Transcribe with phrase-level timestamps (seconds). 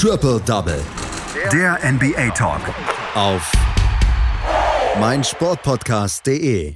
[0.00, 0.80] Triple Double.
[1.52, 2.60] Der NBA Talk.
[3.16, 3.50] Auf
[5.00, 6.72] meinsportpodcast.de.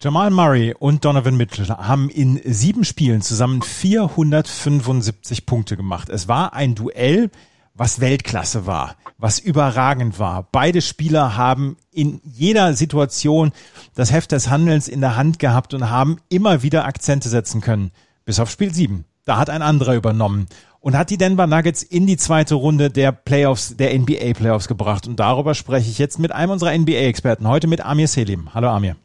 [0.00, 6.10] Jamal Murray und Donovan Mitchell haben in sieben Spielen zusammen 475 Punkte gemacht.
[6.10, 7.28] Es war ein Duell,
[7.74, 10.46] was Weltklasse war, was überragend war.
[10.52, 13.50] Beide Spieler haben in jeder Situation
[13.96, 17.90] das Heft des Handelns in der Hand gehabt und haben immer wieder Akzente setzen können.
[18.24, 19.06] Bis auf Spiel sieben.
[19.24, 20.46] Da hat ein anderer übernommen
[20.80, 25.06] und hat die Denver Nuggets in die zweite Runde der Playoffs, der NBA Playoffs gebracht.
[25.06, 28.52] Und darüber spreche ich jetzt mit einem unserer NBA-Experten, heute mit Amir Selim.
[28.54, 28.96] Hallo Amir.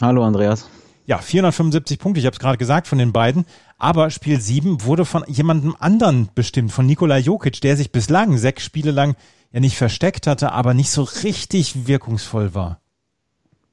[0.00, 0.68] Hallo Andreas.
[1.06, 3.44] Ja, 475 Punkte, ich habe es gerade gesagt, von den beiden.
[3.78, 8.64] Aber Spiel 7 wurde von jemandem anderen bestimmt, von Nikola Jokic, der sich bislang sechs
[8.64, 9.14] Spiele lang
[9.52, 12.80] ja nicht versteckt hatte, aber nicht so richtig wirkungsvoll war.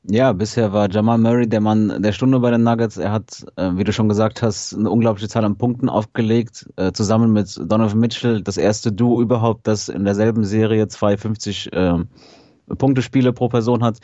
[0.04, 2.98] Ja, bisher war Jamal Murray der Mann der Stunde bei den Nuggets.
[2.98, 6.92] Er hat, äh, wie du schon gesagt hast, eine unglaubliche Zahl an Punkten aufgelegt, äh,
[6.92, 12.00] zusammen mit Donovan Mitchell, das erste Duo überhaupt, das in derselben Serie 250 äh,
[12.78, 14.00] Punktespiele pro Person hat.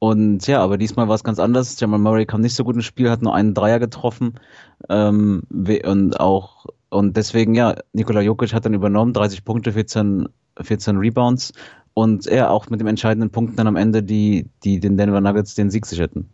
[0.00, 1.78] Und ja, aber diesmal war es ganz anders.
[1.78, 4.40] Jamal Murray kam nicht so gut ins Spiel, hat nur einen Dreier getroffen
[4.88, 10.28] ähm, und auch und deswegen ja, Nikola Jokic hat dann übernommen, 30 Punkte, 14,
[10.60, 11.52] 14 Rebounds
[11.94, 15.54] und er auch mit dem entscheidenden Punkt dann am Ende, die, die den Denver Nuggets
[15.54, 16.30] den Sieg sicherten.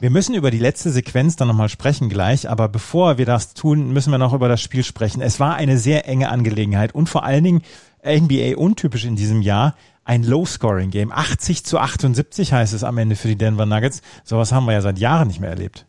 [0.00, 3.92] Wir müssen über die letzte Sequenz dann nochmal sprechen gleich, aber bevor wir das tun,
[3.92, 5.22] müssen wir noch über das Spiel sprechen.
[5.22, 7.62] Es war eine sehr enge Angelegenheit und vor allen Dingen
[8.04, 11.10] NBA untypisch in diesem Jahr, ein Low-Scoring-Game.
[11.12, 14.02] 80 zu 78 heißt es am Ende für die Denver Nuggets.
[14.22, 15.86] Sowas haben wir ja seit Jahren nicht mehr erlebt.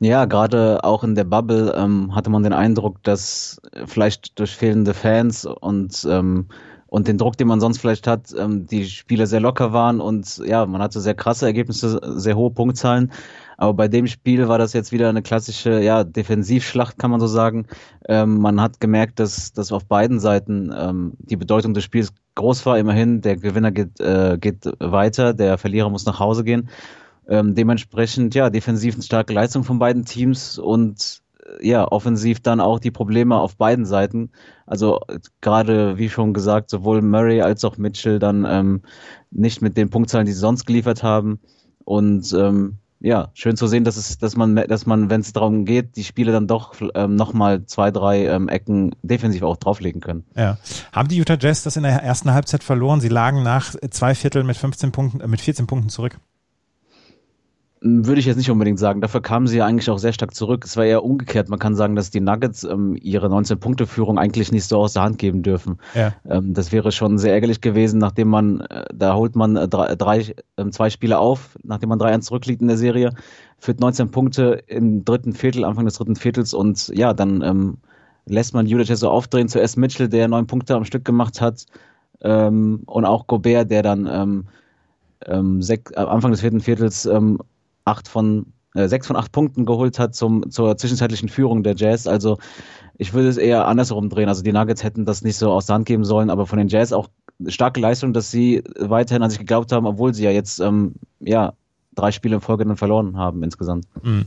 [0.00, 4.94] Ja, gerade auch in der Bubble ähm, hatte man den Eindruck, dass vielleicht durch fehlende
[4.94, 6.46] Fans und ähm,
[6.90, 10.38] und den Druck, den man sonst vielleicht hat, ähm, die Spieler sehr locker waren und
[10.38, 13.12] ja, man hatte sehr krasse Ergebnisse, sehr hohe Punktzahlen.
[13.56, 17.26] Aber bei dem Spiel war das jetzt wieder eine klassische ja, Defensivschlacht, kann man so
[17.26, 17.66] sagen.
[18.08, 22.66] Ähm, man hat gemerkt, dass, dass auf beiden Seiten ähm, die Bedeutung des Spiels groß
[22.66, 22.78] war.
[22.78, 26.70] Immerhin, der Gewinner geht, äh, geht weiter, der Verlierer muss nach Hause gehen.
[27.28, 31.22] Ähm, dementsprechend, ja, defensiv eine starke Leistung von beiden Teams und
[31.60, 34.30] ja, offensiv dann auch die Probleme auf beiden Seiten.
[34.66, 35.00] Also
[35.40, 38.82] gerade, wie schon gesagt, sowohl Murray als auch Mitchell dann ähm,
[39.30, 41.40] nicht mit den Punktzahlen, die sie sonst geliefert haben.
[41.84, 45.64] Und ähm, ja, schön zu sehen, dass es, dass man, dass man, wenn es darum
[45.64, 50.24] geht, die Spiele dann doch ähm, nochmal zwei, drei ähm, Ecken defensiv auch drauflegen können.
[50.36, 50.58] Ja.
[50.92, 53.00] Haben die Utah Jazz das in der ersten Halbzeit verloren?
[53.00, 56.18] Sie lagen nach zwei Viertel mit 15 Punkten, äh, mit 14 Punkten zurück.
[57.82, 59.00] Würde ich jetzt nicht unbedingt sagen.
[59.00, 60.64] Dafür kamen sie ja eigentlich auch sehr stark zurück.
[60.66, 61.48] Es war eher umgekehrt.
[61.48, 65.16] Man kann sagen, dass die Nuggets ähm, ihre 19-Punkte-Führung eigentlich nicht so aus der Hand
[65.16, 65.78] geben dürfen.
[65.94, 66.12] Ja.
[66.28, 69.94] Ähm, das wäre schon sehr ärgerlich gewesen, nachdem man, äh, da holt man äh, drei,
[69.94, 73.14] drei äh, zwei Spiele auf, nachdem man 3-1 zurückliegt in der Serie,
[73.58, 77.78] führt 19 Punkte im dritten Viertel, Anfang des dritten Viertels und ja, dann ähm,
[78.26, 79.48] lässt man Judith so aufdrehen.
[79.48, 81.64] Zuerst Mitchell, der neun Punkte am Stück gemacht hat
[82.20, 84.44] ähm, und auch Gobert, der dann ähm,
[85.24, 87.08] ähm, äh, Anfang des vierten Viertels
[87.90, 92.06] acht von äh, sechs von acht Punkten geholt hat zum, zur zwischenzeitlichen Führung der Jazz.
[92.06, 92.38] Also
[92.96, 94.28] ich würde es eher andersherum drehen.
[94.28, 96.68] Also die Nuggets hätten das nicht so aus der Hand geben sollen, aber von den
[96.68, 97.08] Jazz auch
[97.46, 101.54] starke Leistung, dass sie weiterhin an sich geglaubt haben, obwohl sie ja jetzt ähm, ja
[101.94, 103.86] drei Spiele in Folge dann verloren haben insgesamt.
[104.02, 104.26] Mhm.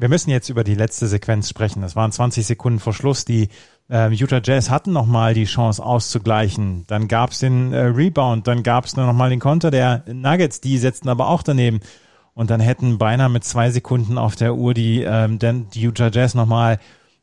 [0.00, 1.82] Wir müssen jetzt über die letzte Sequenz sprechen.
[1.82, 3.24] Das waren 20 Sekunden vor Schluss.
[3.24, 3.48] Die
[3.90, 6.84] äh, Utah Jazz hatten nochmal die Chance auszugleichen.
[6.86, 10.60] Dann gab es den äh, Rebound, dann gab es nochmal den Konter der Nuggets.
[10.60, 11.80] Die setzten aber auch daneben.
[12.38, 16.08] Und dann hätten beinahe mit zwei Sekunden auf der Uhr die, ähm, denn die Utah
[16.08, 16.78] Jazz nochmal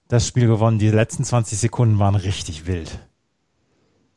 [0.10, 0.78] das Spiel gewonnen.
[0.78, 3.00] Die letzten 20 Sekunden waren richtig wild.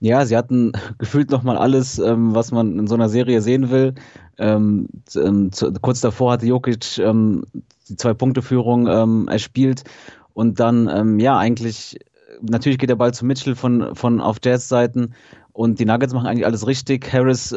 [0.01, 3.95] Ja, sie hatten gefühlt nochmal alles, ähm, was man in so einer Serie sehen will.
[4.39, 7.45] Ähm, ähm, zu, kurz davor hatte Jokic ähm,
[7.89, 9.85] die Zwei-Punkte-Führung ähm, erspielt
[10.33, 12.01] und dann, ähm, ja, eigentlich,
[12.41, 15.15] natürlich geht der Ball zu Mitchell von, von auf Jazz-Seiten
[15.53, 17.13] und die Nuggets machen eigentlich alles richtig.
[17.13, 17.53] Harris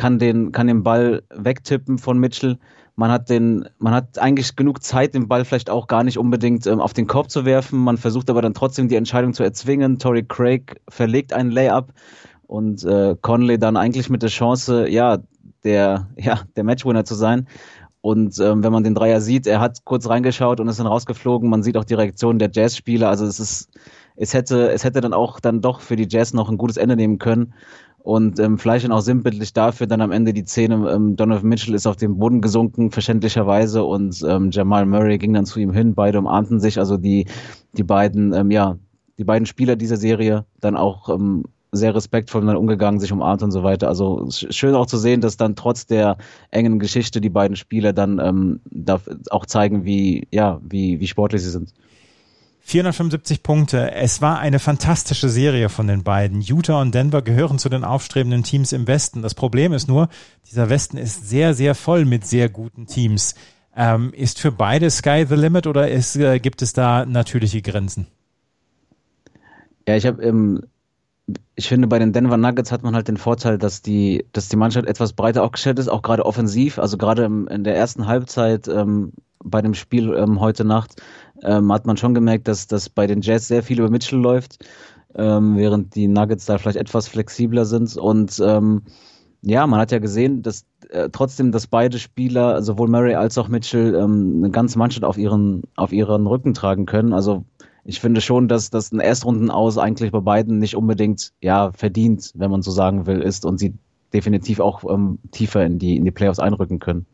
[0.00, 2.56] kann den, kann den Ball wegtippen von Mitchell.
[2.96, 6.66] Man hat den, man hat eigentlich genug Zeit, den Ball vielleicht auch gar nicht unbedingt
[6.66, 7.78] ähm, auf den Korb zu werfen.
[7.78, 9.98] Man versucht aber dann trotzdem die Entscheidung zu erzwingen.
[9.98, 11.92] Tory Craig verlegt einen Layup
[12.46, 15.18] und äh, Conley dann eigentlich mit der Chance, ja,
[15.64, 17.46] der, ja, der Matchwinner zu sein.
[18.00, 21.50] Und ähm, wenn man den Dreier sieht, er hat kurz reingeschaut und ist dann rausgeflogen.
[21.50, 23.10] Man sieht auch die Reaktion der Jazz-Spieler.
[23.10, 23.68] Also es ist,
[24.16, 26.96] es hätte, es hätte dann auch dann doch für die Jazz noch ein gutes Ende
[26.96, 27.52] nehmen können.
[28.02, 31.74] Und ähm, vielleicht dann auch sinnbildlich dafür dann am Ende die Szene, ähm, Donovan Mitchell
[31.74, 35.94] ist auf den Boden gesunken, verständlicherweise, und ähm, Jamal Murray ging dann zu ihm hin,
[35.94, 37.26] beide umarmten sich, also die,
[37.74, 38.78] die beiden, ähm, ja,
[39.18, 43.52] die beiden Spieler dieser Serie dann auch ähm, sehr respektvoll dann umgegangen, sich umarmt und
[43.52, 43.88] so weiter.
[43.88, 46.16] Also schön auch zu sehen, dass dann trotz der
[46.50, 49.00] engen Geschichte die beiden Spieler dann ähm, da
[49.30, 51.72] auch zeigen, wie, ja, wie, wie sportlich sie sind.
[52.70, 53.90] 475 Punkte.
[53.90, 56.40] Es war eine fantastische Serie von den beiden.
[56.40, 59.22] Utah und Denver gehören zu den aufstrebenden Teams im Westen.
[59.22, 60.08] Das Problem ist nur,
[60.48, 63.34] dieser Westen ist sehr, sehr voll mit sehr guten Teams.
[63.74, 68.06] Ähm, ist für beide Sky the Limit oder ist, äh, gibt es da natürliche Grenzen?
[69.88, 70.62] Ja, ich habe ähm,
[71.54, 74.56] ich finde, bei den Denver Nuggets hat man halt den Vorteil, dass die, dass die
[74.56, 76.78] Mannschaft etwas breiter aufgestellt ist, auch gerade offensiv.
[76.78, 79.12] Also gerade in der ersten Halbzeit ähm,
[79.42, 81.02] bei dem Spiel ähm, heute Nacht
[81.42, 84.64] ähm, hat man schon gemerkt, dass, dass bei den Jazz sehr viel über Mitchell läuft,
[85.14, 87.96] ähm, während die Nuggets da vielleicht etwas flexibler sind.
[87.96, 88.82] Und ähm,
[89.42, 93.48] ja, man hat ja gesehen, dass äh, trotzdem, dass beide Spieler, sowohl Murray als auch
[93.48, 97.14] Mitchell, ähm, eine ganze Mannschaft auf ihren, auf ihren Rücken tragen können.
[97.14, 97.44] Also
[97.84, 102.32] ich finde schon, dass das ein Erstrunden aus eigentlich bei beiden nicht unbedingt ja verdient,
[102.34, 103.74] wenn man so sagen will, ist und sie
[104.12, 107.06] definitiv auch ähm, tiefer in die in die Playoffs einrücken können.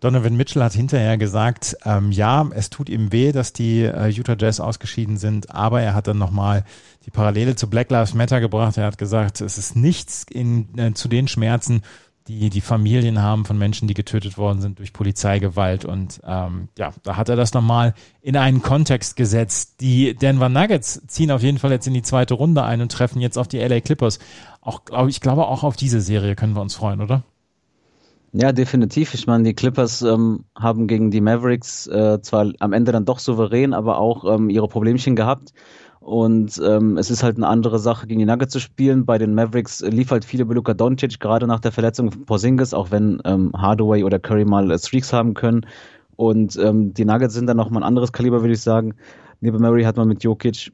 [0.00, 4.36] Donovan Mitchell hat hinterher gesagt, ähm, ja, es tut ihm weh, dass die äh, Utah
[4.38, 6.64] Jazz ausgeschieden sind, aber er hat dann nochmal
[7.04, 8.78] die Parallele zu Black Lives Matter gebracht.
[8.78, 11.82] Er hat gesagt, es ist nichts in, äh, zu den Schmerzen,
[12.38, 15.84] die die Familien haben von Menschen, die getötet worden sind durch Polizeigewalt.
[15.84, 19.80] Und ähm, ja, da hat er das nochmal in einen Kontext gesetzt.
[19.80, 23.20] Die Denver Nuggets ziehen auf jeden Fall jetzt in die zweite Runde ein und treffen
[23.20, 24.18] jetzt auf die LA Clippers.
[24.60, 27.22] Auch, ich glaube, auch auf diese Serie können wir uns freuen, oder?
[28.32, 29.14] Ja, definitiv.
[29.14, 33.18] Ich meine, die Clippers ähm, haben gegen die Mavericks äh, zwar am Ende dann doch
[33.18, 35.52] souverän, aber auch ähm, ihre Problemchen gehabt.
[36.00, 39.04] Und ähm, es ist halt eine andere Sache, gegen die Nuggets zu spielen.
[39.04, 42.72] Bei den Mavericks lief halt viel über Luka Doncic, gerade nach der Verletzung von Porzingis,
[42.72, 45.66] auch wenn ähm, Hardaway oder Curry mal äh, Streaks haben können.
[46.16, 48.94] Und ähm, die Nuggets sind dann noch mal ein anderes Kaliber, würde ich sagen.
[49.40, 50.72] Neben Murray hat man mit Jokic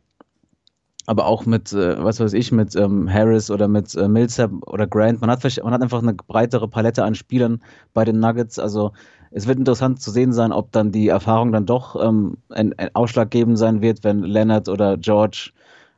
[1.06, 4.86] aber auch mit, äh, was weiß ich, mit ähm, Harris oder mit äh, Millsap oder
[4.86, 5.20] Grant.
[5.20, 7.62] Man hat, man hat einfach eine breitere Palette an Spielern
[7.94, 8.58] bei den Nuggets.
[8.58, 8.92] Also
[9.30, 12.90] es wird interessant zu sehen sein, ob dann die Erfahrung dann doch ähm, ein, ein
[12.94, 15.52] ausschlaggebend sein wird, wenn Leonard oder George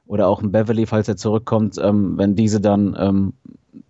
[0.07, 3.33] oder auch ein Beverly, falls er zurückkommt, ähm, wenn diese dann ähm,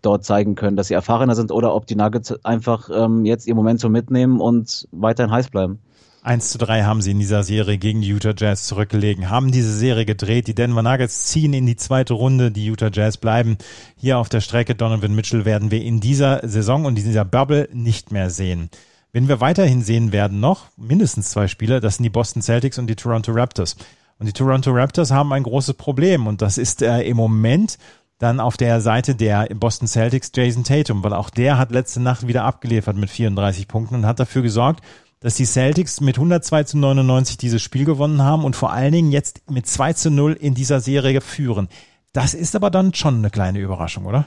[0.02, 3.54] dort zeigen können, dass sie erfahrener sind oder ob die Nuggets einfach ähm, jetzt ihr
[3.54, 5.80] Momentum mitnehmen und weiterhin heiß bleiben.
[6.28, 9.72] 1 zu 3 haben sie in dieser Serie gegen die Utah Jazz zurückgelegen, haben diese
[9.72, 10.46] Serie gedreht.
[10.46, 13.56] Die Denver Nuggets ziehen in die zweite Runde, die Utah Jazz bleiben
[13.96, 14.74] hier auf der Strecke.
[14.74, 18.68] Donovan Mitchell werden wir in dieser Saison und in dieser Bubble nicht mehr sehen.
[19.10, 22.88] Wenn wir weiterhin sehen werden noch, mindestens zwei Spieler, das sind die Boston Celtics und
[22.88, 23.76] die Toronto Raptors.
[24.18, 27.78] Und die Toronto Raptors haben ein großes Problem und das ist äh, im Moment
[28.18, 32.26] dann auf der Seite der Boston Celtics Jason Tatum, weil auch der hat letzte Nacht
[32.26, 34.82] wieder abgeliefert mit 34 Punkten und hat dafür gesorgt,
[35.20, 39.12] dass die Celtics mit 102 zu 99 dieses Spiel gewonnen haben und vor allen Dingen
[39.12, 41.68] jetzt mit 2 zu 0 in dieser Serie führen.
[42.12, 44.26] Das ist aber dann schon eine kleine Überraschung, oder?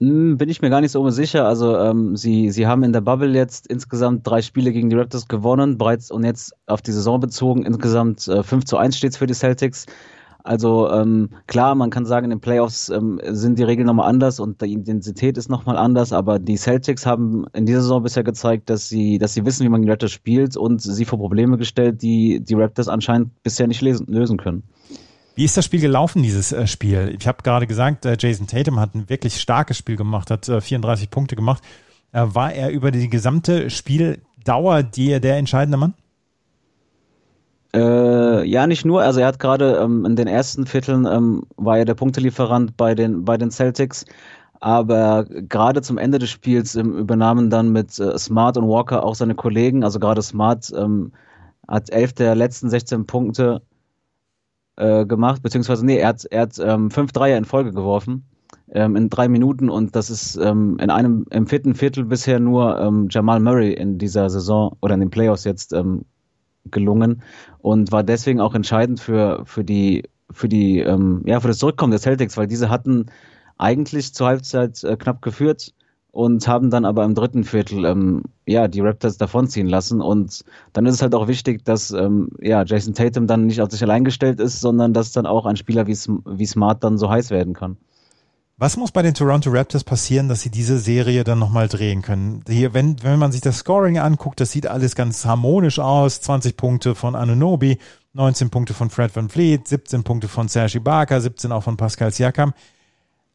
[0.00, 1.46] Hm, bin ich mir gar nicht so sicher.
[1.46, 5.26] Also ähm, sie, sie haben in der Bubble jetzt insgesamt drei Spiele gegen die Raptors
[5.26, 9.26] gewonnen, bereits und jetzt auf die Saison bezogen insgesamt äh, 5 zu 1 steht für
[9.26, 9.86] die Celtics.
[10.48, 14.40] Also ähm, klar, man kann sagen, in den Playoffs ähm, sind die Regeln nochmal anders
[14.40, 18.70] und die Intensität ist nochmal anders, aber die Celtics haben in dieser Saison bisher gezeigt,
[18.70, 22.00] dass sie, dass sie wissen, wie man die Raptors spielt und sie vor Probleme gestellt,
[22.00, 24.62] die die Raptors anscheinend bisher nicht lesen, lösen können.
[25.34, 27.14] Wie ist das Spiel gelaufen, dieses äh, Spiel?
[27.20, 30.62] Ich habe gerade gesagt, äh, Jason Tatum hat ein wirklich starkes Spiel gemacht, hat äh,
[30.62, 31.62] 34 Punkte gemacht.
[32.12, 35.92] Äh, war er über die gesamte Spieldauer die, der entscheidende Mann?
[37.78, 39.02] Äh, ja, nicht nur.
[39.02, 42.94] Also er hat gerade ähm, in den ersten Vierteln ähm, war er der Punktelieferant bei
[42.94, 44.04] den bei den Celtics,
[44.60, 49.14] aber gerade zum Ende des Spiels ähm, übernahmen dann mit äh, Smart und Walker auch
[49.14, 49.84] seine Kollegen.
[49.84, 51.12] Also gerade Smart ähm,
[51.68, 53.62] hat elf der letzten 16 Punkte
[54.76, 58.24] äh, gemacht, beziehungsweise nee, er hat er hat ähm, fünf Dreier in Folge geworfen
[58.72, 62.80] ähm, in drei Minuten und das ist ähm, in einem im vierten Viertel bisher nur
[62.80, 66.04] ähm, Jamal Murray in dieser Saison oder in den Playoffs jetzt ähm,
[66.66, 67.22] gelungen
[67.58, 71.90] und war deswegen auch entscheidend für, für die, für die, ähm, ja, für das Zurückkommen
[71.90, 73.06] der Celtics, weil diese hatten
[73.56, 75.74] eigentlich zur Halbzeit äh, knapp geführt
[76.10, 80.86] und haben dann aber im dritten Viertel ähm, ja die Raptors davonziehen lassen und dann
[80.86, 84.04] ist es halt auch wichtig, dass ähm, ja Jason Tatum dann nicht auf sich allein
[84.04, 85.96] gestellt ist, sondern dass dann auch ein Spieler wie,
[86.26, 87.76] wie Smart dann so heiß werden kann.
[88.60, 92.42] Was muss bei den Toronto Raptors passieren, dass sie diese Serie dann nochmal drehen können?
[92.48, 96.20] Hier, wenn, wenn man sich das Scoring anguckt, das sieht alles ganz harmonisch aus.
[96.22, 97.78] 20 Punkte von Anunobi,
[98.14, 102.12] 19 Punkte von Fred Van Fleet, 17 Punkte von Serge Ibaka, 17 auch von Pascal
[102.12, 102.52] Siakam.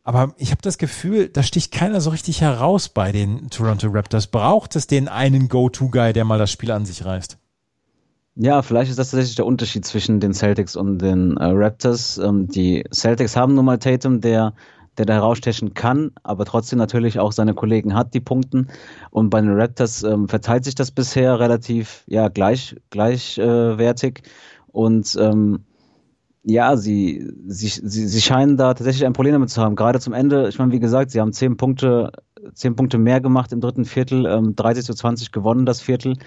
[0.03, 4.27] Aber ich habe das Gefühl, da sticht keiner so richtig heraus bei den Toronto Raptors.
[4.27, 7.37] Braucht es den einen Go-To-Guy, der mal das Spiel an sich reißt?
[8.35, 12.17] Ja, vielleicht ist das tatsächlich der Unterschied zwischen den Celtics und den äh, Raptors.
[12.17, 14.53] Ähm, die Celtics haben nun mal Tatum, der
[14.97, 18.67] der da herausstechen kann, aber trotzdem natürlich auch seine Kollegen hat, die Punkten.
[19.11, 24.19] Und bei den Raptors ähm, verteilt sich das bisher relativ ja, gleich, gleichwertig.
[24.19, 24.29] Äh,
[24.71, 25.65] Und ähm,
[26.43, 29.75] ja, sie, sie, sie, sie scheinen da tatsächlich ein Problem damit zu haben.
[29.75, 32.11] Gerade zum Ende, ich meine, wie gesagt, sie haben zehn Punkte,
[32.53, 36.17] zehn Punkte mehr gemacht im dritten Viertel, ähm, 30 zu 20 gewonnen das Viertel.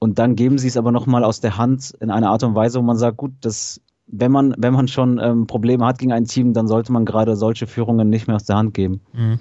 [0.00, 2.80] Und dann geben sie es aber nochmal aus der Hand in einer Art und Weise,
[2.80, 6.24] wo man sagt, gut, das, wenn man, wenn man schon ähm, Probleme hat gegen ein
[6.24, 9.00] Team, dann sollte man gerade solche Führungen nicht mehr aus der Hand geben.
[9.12, 9.40] Mhm.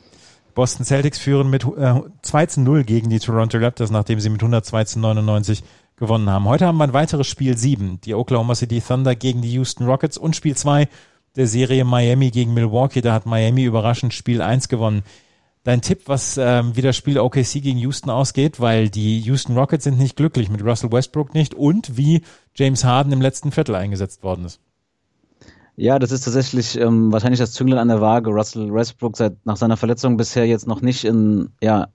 [0.53, 4.41] Boston Celtics führen mit äh, 2 zu 0 gegen die Toronto Raptors, nachdem sie mit
[4.41, 5.63] 102 zu 99
[5.95, 6.45] gewonnen haben.
[6.45, 10.17] Heute haben wir ein weiteres Spiel 7, die Oklahoma City Thunder gegen die Houston Rockets
[10.17, 10.87] und Spiel 2
[11.35, 13.01] der Serie Miami gegen Milwaukee.
[13.01, 15.03] Da hat Miami überraschend Spiel 1 gewonnen.
[15.63, 19.83] Dein Tipp, was ähm, wie das Spiel OKC gegen Houston ausgeht, weil die Houston Rockets
[19.83, 22.23] sind nicht glücklich, mit Russell Westbrook nicht und wie
[22.55, 24.59] James Harden im letzten Viertel eingesetzt worden ist.
[25.75, 28.31] Ja, das ist tatsächlich ähm, wahrscheinlich das Zünglein an der Waage.
[28.31, 31.89] Russell Westbrook seit nach seiner Verletzung bisher jetzt noch nicht in ja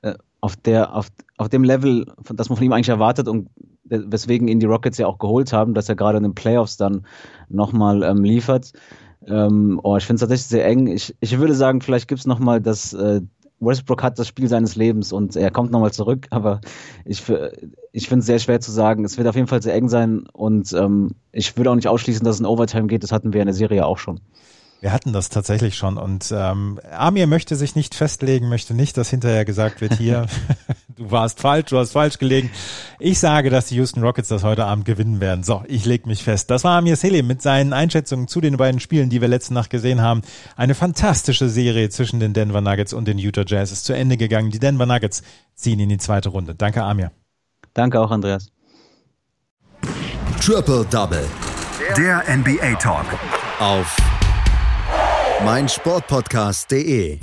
[0.00, 3.48] äh, auf der auf, auf dem Level, das man von ihm eigentlich erwartet und
[3.84, 7.06] weswegen ihn die Rockets ja auch geholt haben, dass er gerade in den Playoffs dann
[7.48, 8.72] nochmal ähm, liefert.
[9.26, 10.86] Ähm, oh, ich finde es tatsächlich sehr eng.
[10.86, 13.20] Ich, ich würde sagen, vielleicht gibt es nochmal das, äh,
[13.60, 16.60] Westbrook hat das Spiel seines Lebens und er kommt nochmal zurück, aber
[17.04, 17.22] ich,
[17.92, 19.04] ich finde es sehr schwer zu sagen.
[19.04, 22.24] Es wird auf jeden Fall sehr eng sein und ähm, ich würde auch nicht ausschließen,
[22.24, 23.02] dass es in Overtime geht.
[23.02, 24.20] Das hatten wir in der Serie auch schon.
[24.80, 29.08] Wir hatten das tatsächlich schon und ähm, Amir möchte sich nicht festlegen, möchte nicht, dass
[29.08, 30.26] hinterher gesagt wird, hier,
[30.96, 32.50] du warst falsch, du hast falsch gelegen.
[32.98, 35.44] Ich sage, dass die Houston Rockets das heute Abend gewinnen werden.
[35.44, 36.50] So, ich leg mich fest.
[36.50, 39.70] Das war Amir Selim mit seinen Einschätzungen zu den beiden Spielen, die wir letzte Nacht
[39.70, 40.22] gesehen haben.
[40.56, 44.50] Eine fantastische Serie zwischen den Denver Nuggets und den Utah Jazz ist zu Ende gegangen.
[44.50, 45.22] Die Denver Nuggets
[45.54, 46.54] ziehen in die zweite Runde.
[46.54, 47.10] Danke, Amir.
[47.72, 48.50] Danke auch, Andreas.
[50.40, 51.24] Triple Double.
[51.96, 53.06] Der NBA Talk.
[53.58, 53.96] Auf
[55.44, 57.18] meinsportpodcast.de